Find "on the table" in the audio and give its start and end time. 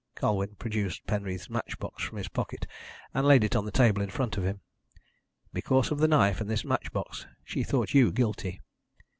3.55-4.01